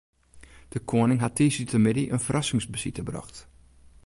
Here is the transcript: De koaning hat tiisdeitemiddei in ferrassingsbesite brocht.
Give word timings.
De 0.73 0.79
koaning 0.85 1.19
hat 1.23 1.35
tiisdeitemiddei 1.35 2.07
in 2.15 2.19
ferrassingsbesite 2.25 3.03
brocht. 3.09 3.37